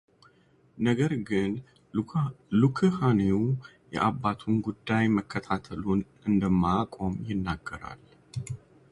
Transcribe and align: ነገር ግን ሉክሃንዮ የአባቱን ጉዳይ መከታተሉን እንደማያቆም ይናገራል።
ነገር 0.85 1.11
ግን 1.29 1.51
ሉክሃንዮ 2.61 3.33
የአባቱን 3.95 4.55
ጉዳይ 4.67 5.03
መከታተሉን 5.17 6.01
እንደማያቆም 6.29 7.13
ይናገራል። 7.29 8.01